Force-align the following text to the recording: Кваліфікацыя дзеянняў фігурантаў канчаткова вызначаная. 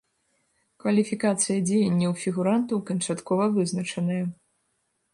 Кваліфікацыя 0.83 1.59
дзеянняў 1.69 2.17
фігурантаў 2.23 2.77
канчаткова 2.91 3.45
вызначаная. 3.59 4.23